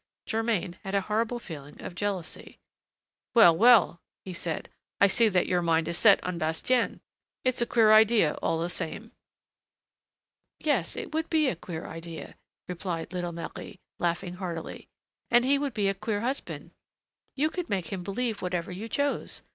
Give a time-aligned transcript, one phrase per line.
[0.25, 2.57] Germain had a horrible feeling of jealousy.
[3.35, 4.67] "Well, well," he said,
[4.99, 7.01] "I see that your mind is set on Bastien.
[7.43, 9.11] It's a queer idea, all the same!"
[10.59, 12.33] "Yes, it would be a queer idea,"
[12.67, 14.87] replied little Marie, laughing heartily,
[15.29, 16.71] "and he would be a queer husband.
[17.35, 19.43] You could make him believe whatever you chose.